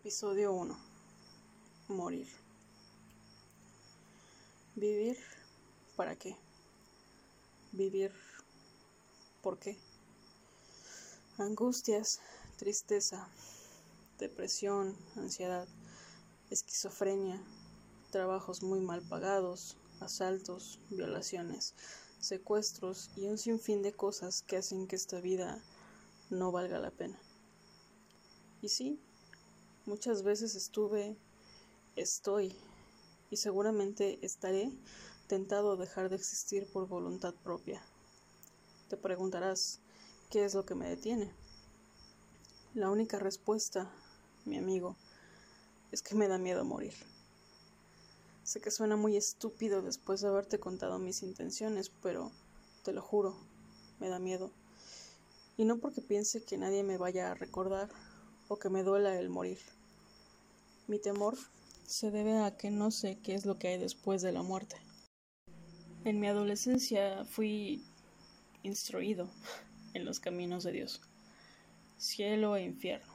[0.00, 0.78] Episodio 1.
[1.88, 2.28] Morir.
[4.76, 5.16] Vivir.
[5.96, 6.36] ¿Para qué?
[7.72, 8.12] Vivir.
[9.42, 9.76] ¿Por qué?
[11.38, 12.20] Angustias,
[12.56, 13.28] tristeza,
[14.20, 15.66] depresión, ansiedad,
[16.48, 17.42] esquizofrenia,
[18.12, 21.74] trabajos muy mal pagados, asaltos, violaciones,
[22.20, 25.60] secuestros y un sinfín de cosas que hacen que esta vida
[26.30, 27.18] no valga la pena.
[28.62, 29.00] Y sí,
[29.88, 31.16] muchas veces estuve,
[31.96, 32.54] estoy
[33.30, 34.70] y seguramente estaré
[35.28, 37.82] tentado a dejar de existir por voluntad propia.
[38.90, 39.80] Te preguntarás,
[40.28, 41.32] ¿qué es lo que me detiene?
[42.74, 43.90] La única respuesta,
[44.44, 44.94] mi amigo,
[45.90, 46.92] es que me da miedo morir.
[48.42, 52.30] Sé que suena muy estúpido después de haberte contado mis intenciones, pero
[52.84, 53.34] te lo juro,
[54.00, 54.50] me da miedo.
[55.56, 57.88] Y no porque piense que nadie me vaya a recordar
[58.48, 59.58] o que me duela el morir.
[60.88, 61.36] Mi temor
[61.86, 64.76] se debe a que no sé qué es lo que hay después de la muerte.
[66.06, 67.84] En mi adolescencia fui
[68.62, 69.30] instruido
[69.92, 71.02] en los caminos de Dios,
[71.98, 73.12] cielo e infierno.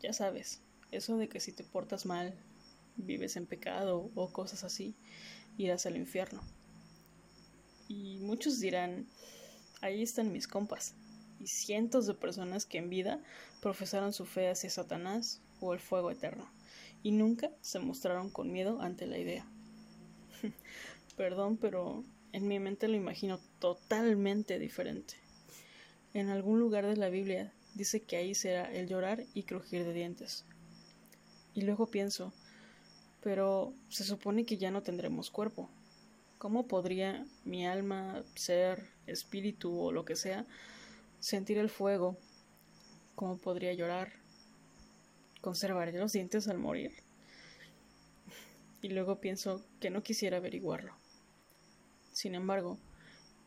[0.00, 0.60] Ya sabes,
[0.92, 2.38] eso de que si te portas mal,
[2.94, 4.94] vives en pecado o cosas así,
[5.56, 6.40] irás al infierno.
[7.88, 9.08] Y muchos dirán,
[9.80, 10.94] ahí están mis compas,
[11.40, 13.20] y cientos de personas que en vida
[13.60, 16.48] profesaron su fe hacia Satanás o el fuego eterno,
[17.02, 19.46] y nunca se mostraron con miedo ante la idea.
[21.16, 25.14] Perdón, pero en mi mente lo imagino totalmente diferente.
[26.14, 29.92] En algún lugar de la Biblia dice que ahí será el llorar y crujir de
[29.92, 30.44] dientes.
[31.54, 32.32] Y luego pienso,
[33.22, 35.68] pero se supone que ya no tendremos cuerpo.
[36.38, 40.46] ¿Cómo podría mi alma, ser, espíritu o lo que sea
[41.20, 42.16] sentir el fuego,
[43.14, 44.12] cómo podría llorar,
[45.48, 46.92] conservaré los dientes al morir.
[48.82, 50.92] Y luego pienso que no quisiera averiguarlo.
[52.12, 52.76] Sin embargo,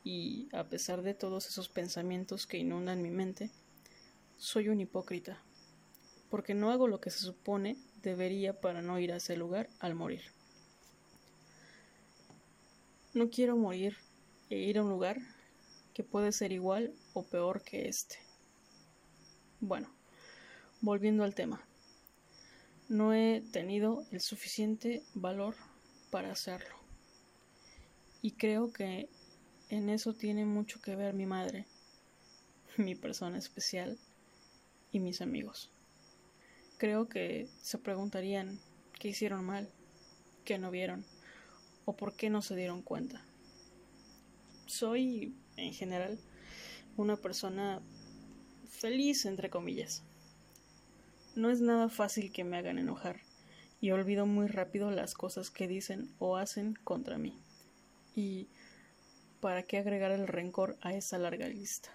[0.03, 3.51] y a pesar de todos esos pensamientos que inundan mi mente,
[4.39, 5.43] soy un hipócrita,
[6.31, 9.93] porque no hago lo que se supone debería para no ir a ese lugar al
[9.93, 10.23] morir.
[13.13, 13.95] No quiero morir
[14.49, 15.19] e ir a un lugar
[15.93, 18.15] que puede ser igual o peor que este.
[19.59, 19.93] Bueno,
[20.81, 21.63] volviendo al tema.
[22.91, 25.55] No he tenido el suficiente valor
[26.09, 26.75] para hacerlo.
[28.21, 29.07] Y creo que
[29.69, 31.67] en eso tiene mucho que ver mi madre,
[32.75, 33.97] mi persona especial
[34.91, 35.71] y mis amigos.
[36.77, 38.59] Creo que se preguntarían
[38.99, 39.69] qué hicieron mal,
[40.43, 41.05] qué no vieron
[41.85, 43.23] o por qué no se dieron cuenta.
[44.65, 46.19] Soy, en general,
[46.97, 47.81] una persona
[48.67, 50.03] feliz, entre comillas.
[51.35, 53.21] No es nada fácil que me hagan enojar
[53.79, 57.39] y olvido muy rápido las cosas que dicen o hacen contra mí.
[58.15, 58.49] Y
[59.39, 61.89] ¿para qué agregar el rencor a esa larga lista?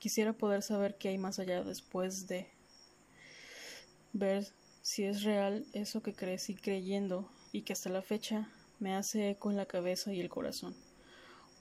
[0.00, 2.48] Quisiera poder saber qué hay más allá después de
[4.12, 4.48] ver
[4.82, 8.50] si es real eso que crecí creyendo y que hasta la fecha
[8.80, 10.74] me hace eco en la cabeza y el corazón,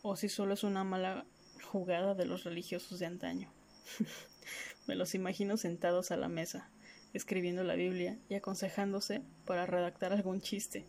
[0.01, 1.25] o si solo es una mala
[1.71, 3.51] jugada de los religiosos de antaño.
[4.87, 6.69] Me los imagino sentados a la mesa,
[7.13, 10.85] escribiendo la Biblia y aconsejándose para redactar algún chiste,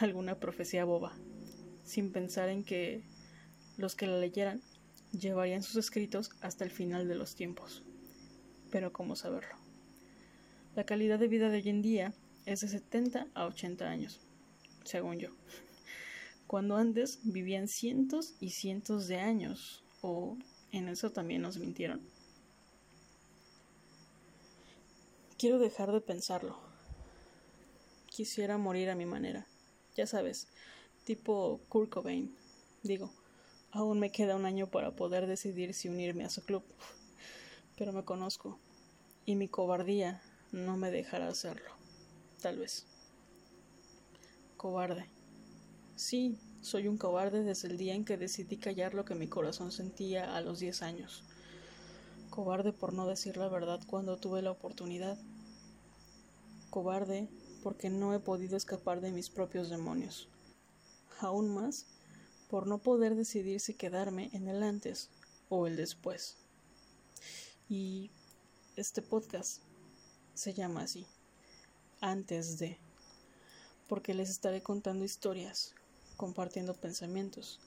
[0.00, 1.16] alguna profecía boba,
[1.84, 3.02] sin pensar en que
[3.76, 4.60] los que la leyeran
[5.12, 7.82] llevarían sus escritos hasta el final de los tiempos.
[8.70, 9.56] Pero ¿cómo saberlo?
[10.74, 12.14] La calidad de vida de hoy en día
[12.46, 14.20] es de 70 a 80 años,
[14.84, 15.30] según yo.
[16.46, 20.38] Cuando antes vivían cientos y cientos de años, o
[20.70, 22.00] en eso también nos mintieron.
[25.42, 26.56] Quiero dejar de pensarlo.
[28.06, 29.44] Quisiera morir a mi manera.
[29.96, 30.46] Ya sabes,
[31.02, 32.32] tipo Kurt Cobain.
[32.84, 33.10] Digo,
[33.72, 36.62] aún me queda un año para poder decidir si unirme a su club.
[37.76, 38.60] Pero me conozco.
[39.26, 40.22] Y mi cobardía
[40.52, 41.72] no me dejará hacerlo.
[42.40, 42.86] Tal vez.
[44.56, 45.10] Cobarde.
[45.96, 49.72] Sí, soy un cobarde desde el día en que decidí callar lo que mi corazón
[49.72, 51.24] sentía a los diez años.
[52.30, 55.18] Cobarde por no decir la verdad cuando tuve la oportunidad.
[56.72, 57.28] Cobarde
[57.62, 60.30] porque no he podido escapar de mis propios demonios.
[61.20, 61.84] Aún más
[62.48, 65.10] por no poder decidir si quedarme en el antes
[65.50, 66.38] o el después.
[67.68, 68.10] Y
[68.76, 69.60] este podcast
[70.32, 71.06] se llama así,
[72.00, 72.78] antes de,
[73.86, 75.74] porque les estaré contando historias
[76.16, 77.60] compartiendo pensamientos,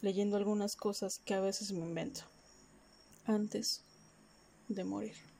[0.00, 2.22] leyendo algunas cosas que a veces me invento,
[3.26, 3.82] antes
[4.68, 5.31] de morir.